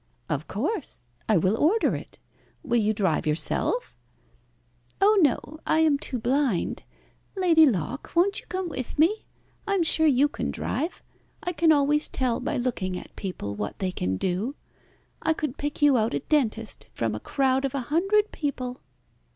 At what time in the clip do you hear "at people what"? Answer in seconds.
12.97-13.77